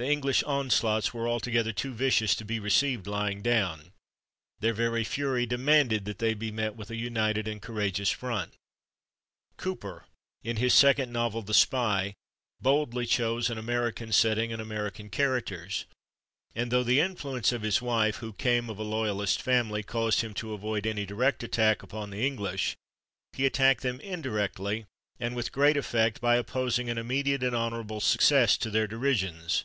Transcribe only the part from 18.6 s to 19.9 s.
of a Loyalist family,